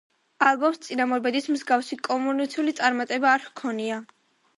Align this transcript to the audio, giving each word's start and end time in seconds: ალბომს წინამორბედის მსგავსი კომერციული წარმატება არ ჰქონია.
ალბომს 0.51 0.77
წინამორბედის 0.85 1.49
მსგავსი 1.55 1.97
კომერციული 2.07 2.73
წარმატება 2.79 3.29
არ 3.33 3.45
ჰქონია. 3.45 4.01